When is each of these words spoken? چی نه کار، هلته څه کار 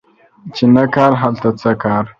چی 0.55 0.63
نه 0.75 0.83
کار، 0.95 1.11
هلته 1.21 1.49
څه 1.59 1.71
کار 1.83 2.03